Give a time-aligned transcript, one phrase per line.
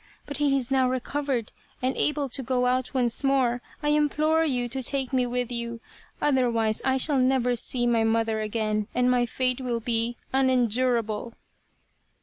[0.25, 3.61] But he is now recovered and able to go out once more.
[3.83, 5.79] I implore you to take me with you,
[6.19, 11.35] otherwise I shall never see my mother again and my fate will be unendurable."